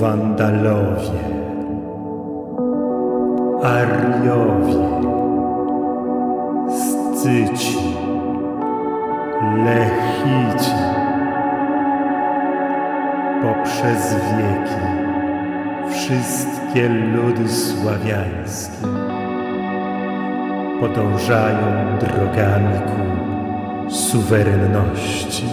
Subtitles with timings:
[0.00, 1.20] Wandalowie,
[3.62, 4.74] Ariowie,
[6.68, 7.78] Scyci,
[9.64, 10.70] Lechici.
[13.42, 14.80] Poprzez wieki
[15.90, 18.86] wszystkie ludy sławiańskie
[20.80, 25.46] podążają drogami ku suwerenności.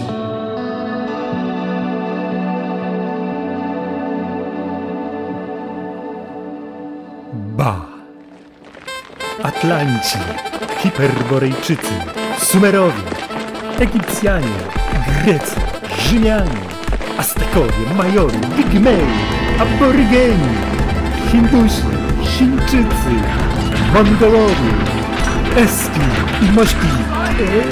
[9.48, 10.18] Atlanci,
[10.78, 11.92] Hiperborejczycy,
[12.38, 13.02] Sumerowie,
[13.80, 14.58] Egipcjanie,
[15.24, 15.56] Grecy,
[15.98, 16.60] Rzymianie,
[17.18, 19.06] Aztekowie, Majory, Pigmei,
[19.60, 20.54] Aborygeni,
[21.32, 21.82] Hindusi,
[22.22, 23.12] Chińczycy,
[23.94, 24.72] Mongolowie,
[25.56, 26.00] Eski,
[26.54, 26.88] Mośki,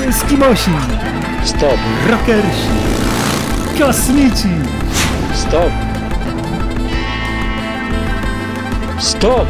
[0.08, 0.70] Eskimosi,
[1.44, 1.78] Stop,
[2.10, 2.68] Rockersi,
[3.78, 4.48] Kosmici,
[5.34, 5.70] stop.
[8.98, 9.46] Stop!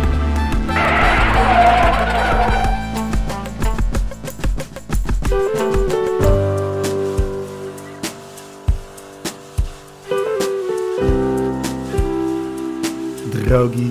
[13.69, 13.91] Drogi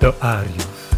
[0.00, 0.90] do Ariów.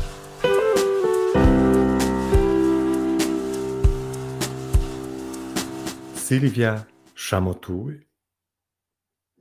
[6.14, 8.06] Sylwia Szamotuły.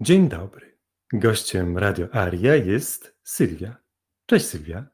[0.02, 0.78] Dzień dobry.
[1.14, 3.76] Gościem Radio Aria jest Sylwia.
[4.26, 4.86] Cześć Sylwia.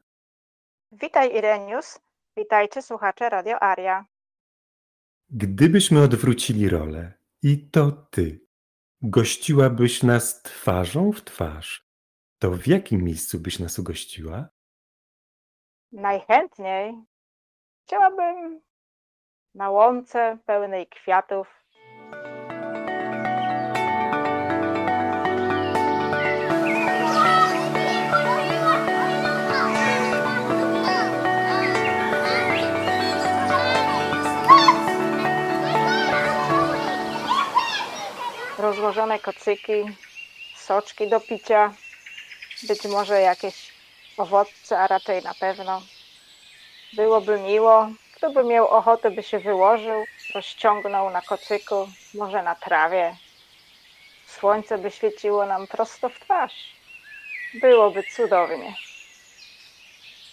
[0.92, 2.00] Witaj Irenius,
[2.36, 4.06] witajcie słuchacze Radio Aria.
[5.30, 8.47] Gdybyśmy odwrócili rolę i to ty
[9.02, 11.88] gościłabyś nas twarzą w twarz,
[12.38, 14.48] to w jakim miejscu byś nas ugościła?
[15.92, 16.94] Najchętniej
[17.86, 18.60] chciałabym
[19.54, 21.57] na łące pełnej kwiatów.
[38.88, 39.84] Rozłożone kocyki,
[40.56, 41.74] soczki do picia,
[42.62, 43.72] być może jakieś
[44.16, 45.82] owoce, a raczej na pewno.
[46.92, 50.04] Byłoby miło, kto by miał ochotę, by się wyłożył,
[50.34, 53.16] rozciągnął na kocyku, może na trawie.
[54.26, 56.54] Słońce by świeciło nam prosto w twarz.
[57.54, 58.74] Byłoby cudownie.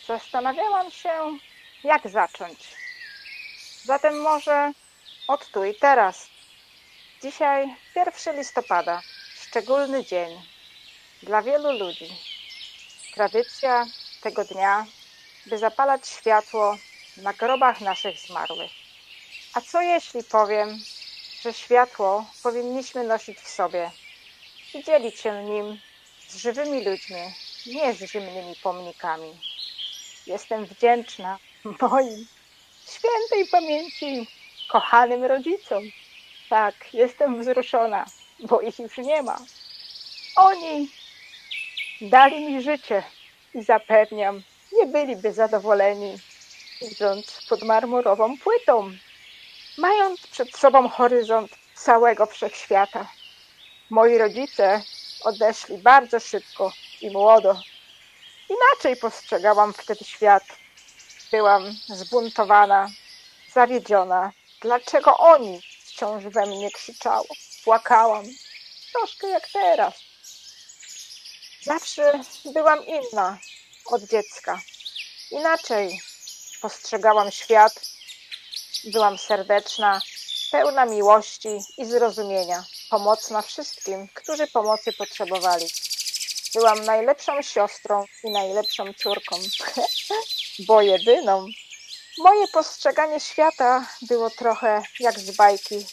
[0.08, 1.38] Zastanawiałam się,
[1.84, 2.76] jak zacząć.
[3.84, 4.72] Zatem może
[5.28, 6.35] od tu i teraz.
[7.26, 9.02] Dzisiaj 1 listopada,
[9.42, 10.42] szczególny dzień
[11.24, 12.10] dla wielu ludzi.
[13.14, 13.86] Tradycja
[14.22, 14.86] tego dnia,
[15.46, 16.78] by zapalać światło
[17.18, 18.72] na grobach naszych zmarłych.
[19.54, 20.80] A co jeśli powiem,
[21.42, 23.92] że światło powinniśmy nosić w sobie
[24.74, 25.80] i dzielić się nim
[26.28, 27.34] z żywymi ludźmi,
[27.66, 29.40] nie z zimnymi pomnikami?
[30.28, 31.40] Jestem wdzięczna
[31.82, 32.28] moim
[32.88, 34.28] świętej pamięci
[34.70, 35.84] kochanym rodzicom.
[36.50, 38.06] Tak, jestem wzruszona,
[38.40, 39.38] bo ich już nie ma.
[40.36, 40.90] Oni
[42.02, 43.04] dali mi życie
[43.54, 46.18] i zapewniam, nie byliby zadowoleni,
[46.82, 48.92] idąc pod marmurową płytą,
[49.78, 53.08] mając przed sobą horyzont całego wszechświata.
[53.90, 54.82] Moi rodzice
[55.24, 57.60] odeszli bardzo szybko i młodo.
[58.50, 60.44] Inaczej postrzegałam wtedy świat.
[61.32, 62.90] Byłam zbuntowana,
[63.54, 64.32] zawiedziona.
[64.62, 65.62] Dlaczego oni
[65.96, 67.28] wciąż we mnie krzyczało?
[67.64, 68.26] Płakałam,
[68.94, 69.94] troszkę jak teraz.
[71.64, 73.40] Zawsze byłam inna
[73.86, 74.62] od dziecka.
[75.32, 76.02] Inaczej
[76.62, 77.74] postrzegałam świat.
[78.86, 80.02] Byłam serdeczna,
[80.52, 85.66] pełna miłości i zrozumienia, pomocna wszystkim, którzy pomocy potrzebowali.
[86.54, 89.36] Byłam najlepszą siostrą i najlepszą córką,
[90.68, 91.48] bo jedyną.
[92.18, 95.86] Moje postrzeganie świata było trochę jak z bajki.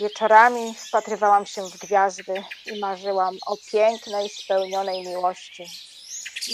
[0.00, 5.64] Wieczorami wpatrywałam się w gwiazdy i marzyłam o pięknej, spełnionej miłości.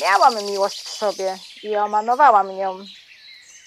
[0.00, 2.78] Miałam miłość w sobie i omanowałam nią.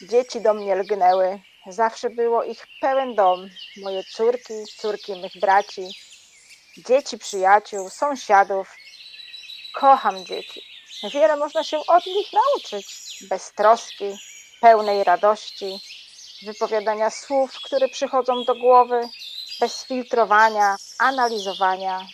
[0.02, 1.40] Dzieci do mnie lgnęły.
[1.68, 3.50] Zawsze było ich pełen dom.
[3.78, 5.96] Moje córki, córki mych braci,
[6.78, 8.76] dzieci przyjaciół, sąsiadów.
[9.74, 10.62] Kocham dzieci.
[11.14, 13.03] Wiele można się od nich nauczyć.
[13.30, 14.18] Bez troski,
[14.62, 15.80] pełnej radości,
[16.46, 19.10] wypowiadania słów, które przychodzą do głowy,
[19.60, 22.08] bez filtrowania, analizowania.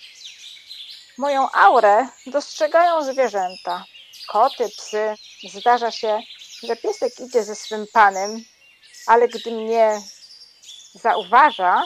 [1.17, 3.85] Moją aurę dostrzegają zwierzęta,
[4.27, 5.15] koty, psy.
[5.53, 6.19] Zdarza się,
[6.63, 8.45] że piesek idzie ze swym panem,
[9.07, 10.01] ale gdy mnie
[10.93, 11.83] zauważa,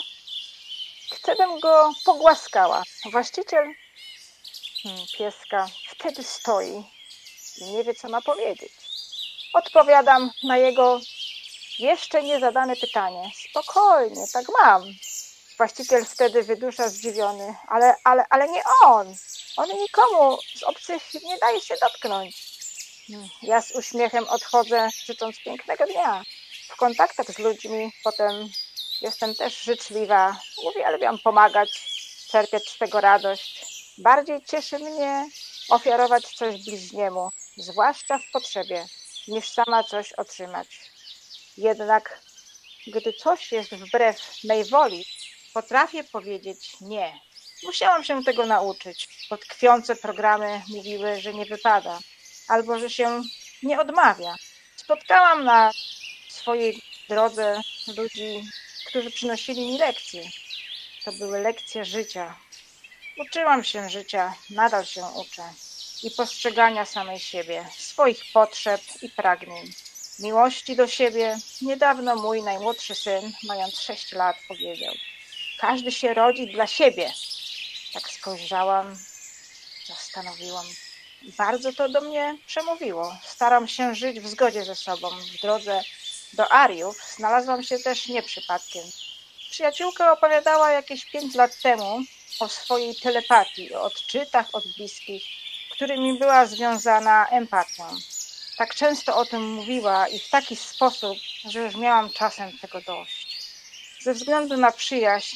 [1.11, 2.83] wtedy go pogłaskała.
[3.11, 3.73] Właściciel
[4.83, 6.83] hmm, pieska wtedy stoi
[7.57, 8.82] i nie wie, co ma powiedzieć.
[9.53, 10.99] Odpowiadam na jego
[11.79, 13.31] jeszcze nie zadane pytanie.
[13.49, 14.83] Spokojnie, tak mam.
[15.57, 19.15] Właściciel wtedy wydusza zdziwiony, ale, ale, ale nie on.
[19.57, 22.53] On nikomu z obcych nie daje się dotknąć.
[23.07, 26.23] Hmm, Ja z uśmiechem odchodzę, życząc pięknego dnia.
[26.69, 28.49] W kontaktach z ludźmi potem
[29.01, 30.37] jestem też życzliwa.
[30.63, 31.69] Uwielbiam pomagać,
[32.31, 33.65] czerpiać z tego radość.
[33.97, 35.29] Bardziej cieszy mnie
[35.69, 38.85] ofiarować coś bliźniemu, zwłaszcza w potrzebie,
[39.27, 40.91] niż sama coś otrzymać.
[41.57, 42.21] Jednak
[42.87, 45.05] gdy coś jest wbrew mej woli,
[45.53, 47.19] potrafię powiedzieć nie.
[47.63, 51.99] Musiałam się tego nauczyć, bo tkwiące programy mówiły, że nie wypada,
[52.47, 53.21] albo że się
[53.63, 54.35] nie odmawia.
[54.75, 55.71] Spotkałam na
[56.29, 57.61] swojej drodze
[57.97, 58.43] ludzi,
[58.85, 60.23] którzy przynosili mi lekcje.
[61.05, 62.37] To były lekcje życia.
[63.17, 65.43] Uczyłam się życia, nadal się uczę
[66.03, 69.73] i postrzegania samej siebie, swoich potrzeb i pragnień
[70.19, 71.37] miłości do siebie.
[71.61, 74.93] Niedawno mój najmłodszy syn, mając 6 lat, powiedział:
[75.59, 77.13] Każdy się rodzi dla siebie.
[77.93, 78.95] Tak spojrzałam,
[79.87, 80.65] zastanowiłam.
[81.37, 83.17] Bardzo to do mnie przemówiło.
[83.23, 85.09] Staram się żyć w zgodzie ze sobą.
[85.09, 85.81] W drodze
[86.33, 88.83] do Ariów znalazłam się też nie przypadkiem.
[89.51, 92.01] Przyjaciółka opowiadała jakieś 5 lat temu
[92.39, 95.23] o swojej telepatii, o odczytach od bliskich,
[95.83, 97.83] którymi była związana empatią
[98.57, 103.37] tak często o tym mówiła i w taki sposób, że już miałam czasem tego dość.
[104.01, 105.35] Ze względu na przyjaźń,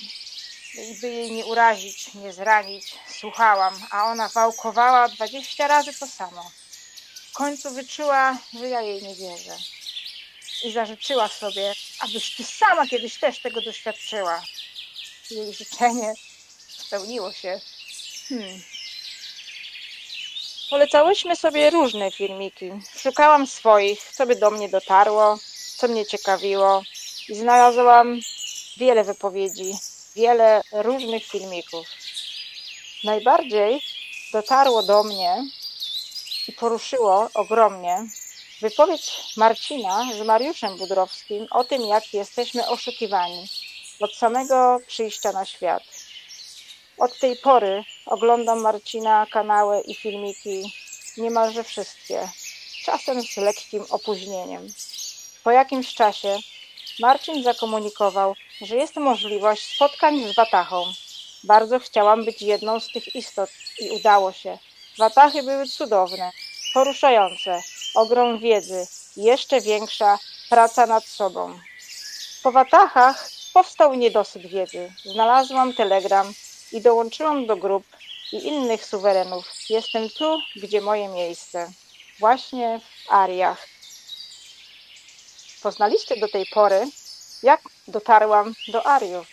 [1.01, 6.51] by jej nie urazić, nie zranić, słuchałam, a ona wałkowała dwadzieścia razy to samo.
[7.29, 9.57] W końcu wyczuła, że ja jej nie wierzę.
[10.63, 14.43] I zażyczyła sobie, abyś ty sama kiedyś też tego doświadczyła.
[15.31, 16.13] Jej życzenie
[16.67, 17.61] spełniło się.
[18.29, 18.61] Hmm,
[20.69, 22.71] Polecałyśmy sobie różne filmiki.
[22.97, 25.37] Szukałam swoich, co by do mnie dotarło,
[25.77, 26.83] co mnie ciekawiło
[27.29, 28.19] i znalazłam
[28.77, 29.73] wiele wypowiedzi,
[30.15, 31.87] wiele różnych filmików.
[33.03, 33.81] Najbardziej
[34.33, 35.43] dotarło do mnie
[36.47, 38.07] i poruszyło ogromnie
[38.61, 43.47] wypowiedź Marcina z Mariuszem Budrowskim o tym, jak jesteśmy oszukiwani
[43.99, 45.83] od samego przyjścia na świat.
[46.97, 50.73] Od tej pory oglądam Marcina kanały i filmiki
[51.17, 52.29] niemalże wszystkie,
[52.85, 54.67] czasem z lekkim opóźnieniem.
[55.43, 56.37] Po jakimś czasie
[56.99, 60.83] Marcin zakomunikował, że jest możliwość spotkań z Watachą.
[61.43, 63.49] Bardzo chciałam być jedną z tych istot
[63.79, 64.57] i udało się.
[64.97, 66.31] Watachy były cudowne,
[66.73, 67.61] poruszające,
[67.95, 71.59] ogrom wiedzy, jeszcze większa praca nad sobą.
[72.43, 74.91] Po Watachach powstał niedosyt wiedzy.
[75.05, 76.33] Znalazłam telegram
[76.71, 77.83] i dołączyłam do grup
[78.31, 79.45] i innych suwerenów.
[79.69, 81.71] Jestem tu, gdzie moje miejsce.
[82.19, 83.67] Właśnie w Ariach.
[85.61, 86.87] Poznaliście do tej pory,
[87.43, 89.27] jak dotarłam do Ariów.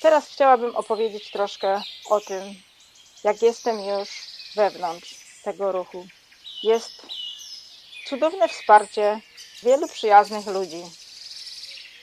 [0.00, 2.54] Teraz chciałabym opowiedzieć troszkę o tym,
[3.24, 4.08] jak jestem już
[4.54, 6.06] wewnątrz tego ruchu.
[6.62, 7.06] Jest
[8.08, 9.20] cudowne wsparcie
[9.62, 10.82] wielu przyjaznych ludzi.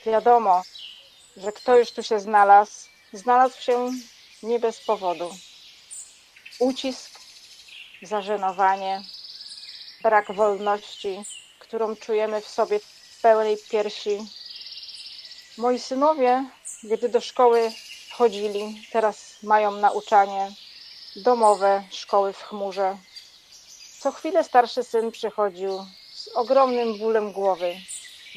[0.06, 0.62] Wiadomo,
[1.38, 3.92] że kto już tu się znalazł, znalazł się
[4.44, 5.36] nie bez powodu.
[6.60, 7.20] Ucisk,
[8.02, 9.02] zażenowanie,
[10.04, 11.24] brak wolności,
[11.60, 14.18] którą czujemy w sobie w pełnej piersi.
[15.58, 16.46] Moi synowie,
[16.84, 17.72] gdy do szkoły
[18.12, 20.52] chodzili, teraz mają nauczanie
[21.16, 22.98] domowe, szkoły w chmurze.
[24.00, 27.76] Co chwilę starszy syn przychodził z ogromnym bólem głowy,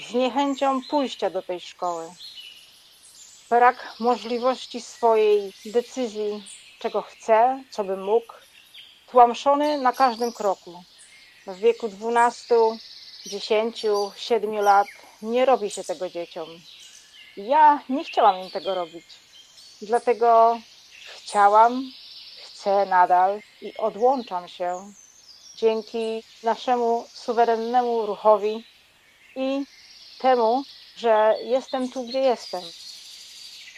[0.08, 2.11] z niechęcią pójścia do tej szkoły
[3.50, 6.44] brak możliwości swojej decyzji,
[6.78, 8.32] czego chce, co by mógł,
[9.06, 10.82] tłamszony na każdym kroku.
[11.46, 12.54] W wieku 12,
[13.26, 13.86] 10,
[14.16, 14.86] 7 lat
[15.22, 16.48] nie robi się tego dzieciom.
[17.36, 19.06] Ja nie chciałam im tego robić.
[19.82, 20.58] Dlatego
[21.16, 21.92] chciałam,
[22.44, 24.92] chcę nadal i odłączam się
[25.56, 28.64] dzięki naszemu suwerennemu ruchowi
[29.36, 29.64] i
[30.18, 30.62] temu,
[30.96, 32.62] że jestem tu, gdzie jestem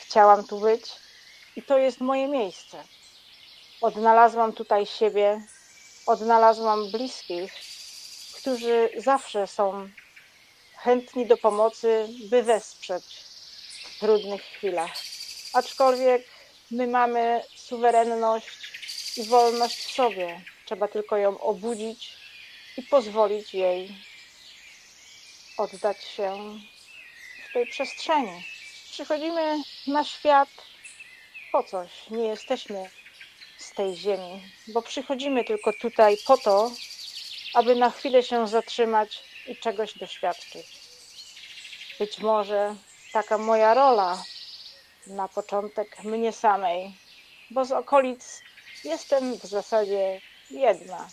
[0.09, 0.83] chciałam tu być
[1.57, 2.85] i to jest moje miejsce.
[3.81, 5.43] Odnalazłam tutaj siebie,
[6.07, 7.53] odnalazłam bliskich,
[8.35, 9.89] którzy zawsze są
[10.77, 13.05] chętni do pomocy, by wesprzeć
[13.85, 14.91] w trudnych chwilach.
[15.53, 16.25] Aczkolwiek
[16.71, 18.49] my mamy suwerenność
[19.17, 20.41] i wolność w sobie.
[20.67, 22.17] Trzeba tylko ją obudzić
[22.77, 23.97] i pozwolić jej
[25.59, 26.59] oddać się
[27.51, 28.56] w tej przestrzeni
[28.97, 30.49] przychodzimy na świat
[31.53, 31.91] po coś.
[32.11, 32.91] Nie jesteśmy
[33.59, 36.71] z tej ziemi, bo przychodzimy tylko tutaj po to,
[37.55, 40.67] aby na chwilę się zatrzymać i czegoś doświadczyć.
[41.99, 42.75] Być może
[43.13, 44.23] taka moja rola
[45.07, 46.95] na początek mnie samej,
[47.51, 48.43] bo z okolic
[48.85, 51.09] jestem w zasadzie jedna.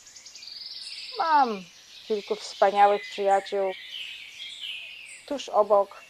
[1.17, 1.63] Mam
[2.07, 3.73] kilku wspaniałych przyjaciół
[5.25, 6.02] tuż obok,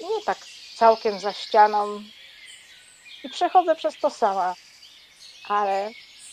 [0.00, 0.38] nie tak
[0.76, 2.02] całkiem za ścianą,
[3.24, 4.54] i przechodzę przez to sama,
[5.44, 5.90] ale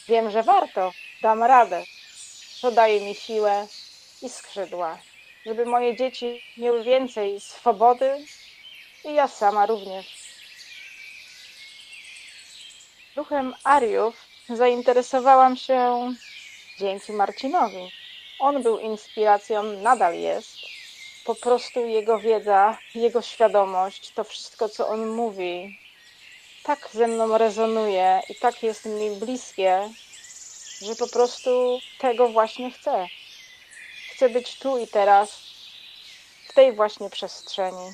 [0.08, 0.92] wiem, że warto,
[1.22, 1.84] dam radę.
[2.62, 3.68] To daje mi siłę
[4.22, 4.98] i skrzydła,
[5.46, 8.26] żeby moje dzieci miały więcej swobody
[9.06, 10.06] i ja sama również.
[13.16, 14.16] Ruchem Ariów
[14.50, 16.14] zainteresowałam się
[16.78, 17.92] dzięki Marcinowi.
[18.40, 20.55] On był inspiracją, nadal jest.
[21.26, 25.80] Po prostu jego wiedza, jego świadomość, to wszystko, co on mówi,
[26.64, 29.90] tak ze mną rezonuje i tak jest mi bliskie,
[30.82, 33.08] że po prostu tego właśnie chcę.
[34.12, 35.30] Chcę być tu i teraz,
[36.50, 37.92] w tej właśnie przestrzeni.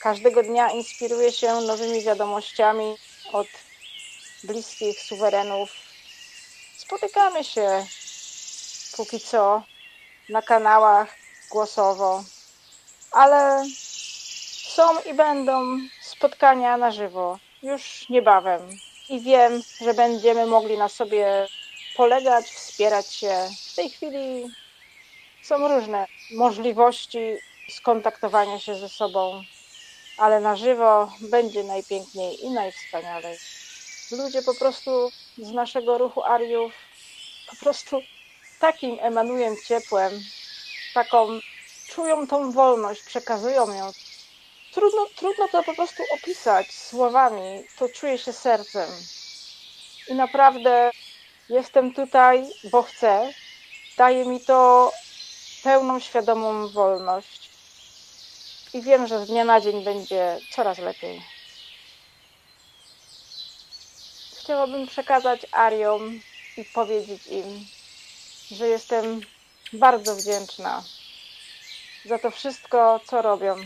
[0.00, 2.96] Każdego dnia inspiruję się nowymi wiadomościami
[3.32, 3.46] od
[4.44, 5.70] bliskich suwerenów.
[6.76, 7.86] Spotykamy się
[8.96, 9.62] póki co
[10.28, 11.19] na kanałach
[11.50, 12.24] głosowo,
[13.10, 13.64] ale
[14.74, 18.70] są i będą spotkania na żywo już niebawem.
[19.08, 21.48] I wiem, że będziemy mogli na sobie
[21.96, 23.48] polegać, wspierać się.
[23.72, 24.46] W tej chwili
[25.42, 27.36] są różne możliwości
[27.70, 29.42] skontaktowania się ze sobą,
[30.18, 33.38] ale na żywo będzie najpiękniej i najwspanialej.
[34.10, 36.72] Ludzie po prostu z naszego ruchu Ariów
[37.50, 38.00] po prostu
[38.60, 40.12] takim emanują ciepłem,
[40.94, 41.40] taką
[41.88, 43.92] czują tą wolność, przekazują ją.
[44.72, 48.90] Trudno, trudno to po prostu opisać słowami, to czuję się sercem.
[50.08, 50.90] I naprawdę
[51.48, 53.32] jestem tutaj, bo chcę.
[53.96, 54.92] Daje mi to
[55.62, 57.50] pełną, świadomą wolność.
[58.74, 61.22] I wiem, że z dnia na dzień będzie coraz lepiej.
[64.38, 66.20] Chciałabym przekazać Ariom
[66.56, 67.66] i powiedzieć im,
[68.50, 69.20] że jestem
[69.72, 70.84] bardzo wdzięczna
[72.04, 73.56] za to wszystko, co robią.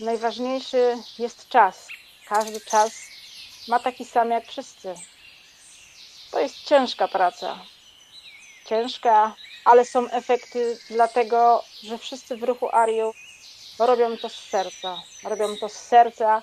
[0.00, 1.88] Najważniejszy jest czas.
[2.28, 2.92] Każdy czas
[3.68, 4.94] ma taki sam jak wszyscy.
[6.30, 7.58] To jest ciężka praca.
[8.66, 13.12] Ciężka, ale są efekty dlatego, że wszyscy w ruchu Ariu
[13.78, 15.02] robią to z serca.
[15.24, 16.42] Robią to z serca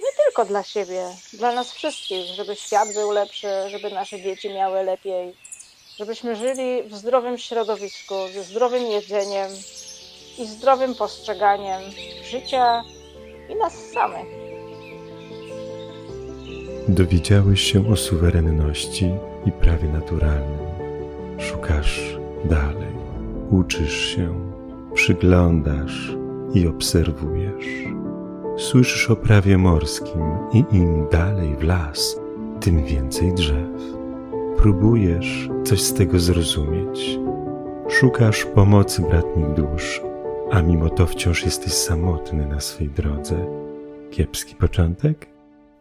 [0.00, 4.82] nie tylko dla siebie, dla nas wszystkich, żeby świat był lepszy, żeby nasze dzieci miały
[4.82, 5.34] lepiej,
[5.98, 9.50] żebyśmy żyli w zdrowym środowisku, ze zdrowym jedzeniem
[10.38, 11.80] i zdrowym postrzeganiem
[12.30, 12.82] życia
[13.48, 14.26] i nas samych.
[16.88, 19.10] Dowiedziałeś się o suwerenności
[19.46, 20.58] i prawie naturalnym.
[21.38, 22.00] Szukasz
[22.44, 22.92] dalej,
[23.50, 24.52] uczysz się,
[24.94, 26.12] przyglądasz
[26.54, 27.66] i obserwujesz.
[28.58, 30.22] Słyszysz o prawie morskim
[30.52, 32.16] i im dalej w las,
[32.60, 34.01] tym więcej drzew.
[34.62, 37.18] Próbujesz coś z tego zrozumieć.
[37.88, 40.00] Szukasz pomocy bratnich dusz,
[40.50, 43.46] a mimo to wciąż jesteś samotny na swej drodze.
[44.10, 45.28] Kiepski początek?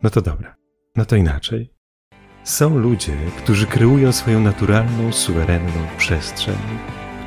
[0.03, 0.55] No to dobra,
[0.95, 1.73] no to inaczej.
[2.43, 6.57] Są ludzie, którzy kreują swoją naturalną, suwerenną przestrzeń,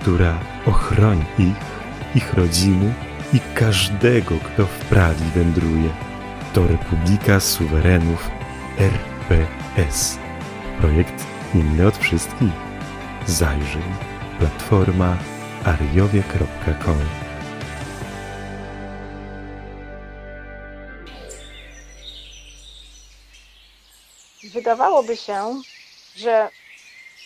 [0.01, 1.57] która ochroni ich,
[2.15, 2.95] ich rodziny
[3.33, 5.91] i każdego, kto w prali wędruje.
[6.55, 8.31] To Republika Suwerenów
[8.79, 10.19] RPS.
[10.81, 12.53] Projekt inny od wszystkich.
[13.27, 13.83] Zajrzyj.
[14.39, 15.19] Platforma
[15.65, 16.99] ariowie.com
[24.53, 25.63] Wydawałoby się,
[26.17, 26.49] że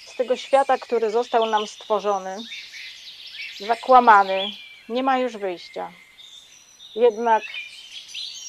[0.06, 2.36] z tego świata, który został nam stworzony,
[3.60, 4.50] zakłamany,
[4.88, 5.92] nie ma już wyjścia.
[6.94, 7.42] Jednak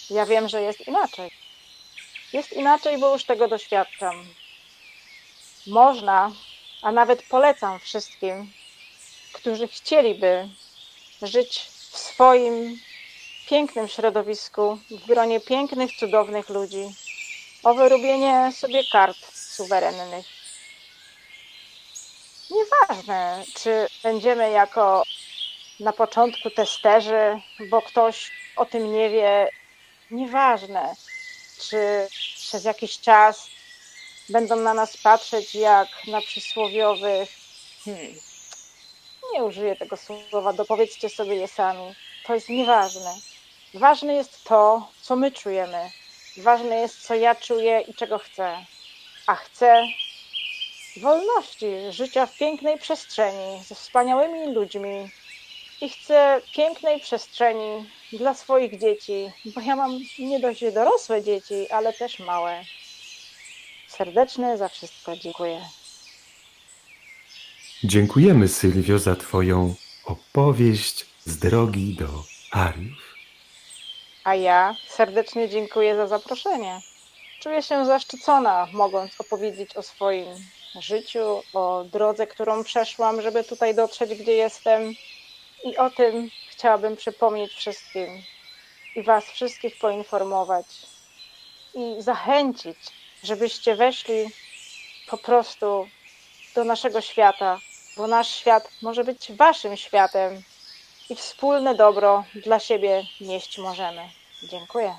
[0.09, 1.31] ja wiem, że jest inaczej.
[2.33, 4.25] Jest inaczej, bo już tego doświadczam.
[5.68, 6.32] Można,
[6.82, 8.54] a nawet polecam wszystkim,
[9.34, 10.50] którzy chcieliby
[11.22, 11.60] żyć
[11.92, 12.80] w swoim
[13.50, 16.96] pięknym środowisku, w gronie pięknych, cudownych ludzi,
[17.63, 20.25] o wyrobienie sobie kart suwerennych.
[22.51, 25.04] Nieważne, czy będziemy jako
[25.80, 29.50] na początku testerzy, bo ktoś o tym nie wie.
[30.12, 30.96] Nieważne,
[31.60, 33.48] czy przez jakiś czas
[34.29, 37.29] będą na nas patrzeć jak na przysłowiowych.
[37.86, 38.13] Hmm,
[39.33, 41.95] nie użyję tego słowa, dopowiedzcie sobie je sami.
[42.25, 43.15] To jest nieważne.
[43.74, 45.91] Ważne jest to, co my czujemy.
[46.38, 48.65] Ważne jest, co ja czuję i czego chcę.
[49.27, 49.83] A chcę
[51.01, 55.09] wolności, życia w pięknej przestrzeni, ze wspaniałymi ludźmi.
[55.81, 61.93] I chcę pięknej przestrzeni dla swoich dzieci, bo ja mam nie dość dorosłe dzieci, ale
[61.93, 62.63] też małe.
[64.00, 65.62] Serdeczne za wszystko dziękuję.
[67.84, 69.75] Dziękujemy Sylwio za Twoją
[70.06, 72.08] opowieść z drogi do
[72.51, 73.15] Ariów.
[74.24, 76.82] A ja serdecznie dziękuję za zaproszenie.
[77.39, 80.27] Czuję się zaszczycona, mogąc opowiedzieć o swoim
[80.79, 84.94] życiu, o drodze, którą przeszłam, żeby tutaj dotrzeć, gdzie jestem.
[85.63, 88.08] I o tym chciałabym przypomnieć wszystkim
[88.96, 90.65] i Was wszystkich poinformować
[91.74, 92.77] i zachęcić,
[93.24, 94.26] żebyście weszli
[95.10, 95.88] po prostu
[96.56, 97.60] do naszego świata,
[97.98, 100.42] bo nasz świat może być Waszym światem
[101.10, 104.02] i wspólne dobro dla siebie nieść możemy.
[104.44, 104.96] Dziękuję.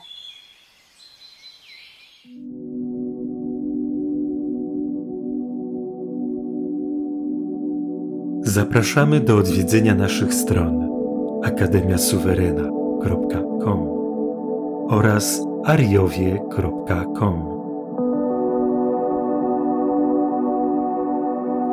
[8.43, 10.91] Zapraszamy do odwiedzenia naszych stron
[11.45, 13.89] akademiasuwerena.com
[14.89, 17.60] oraz ariowie.com,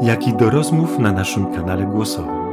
[0.01, 2.48] jak i do rozmów na naszym kanale głosowym.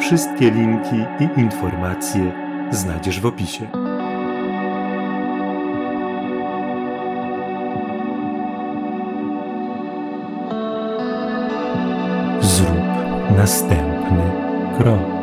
[0.00, 2.32] Wszystkie linki i informacje
[2.70, 3.66] znajdziesz w opisie.
[12.40, 12.76] Zrób
[13.36, 14.30] następny
[14.78, 15.19] krok.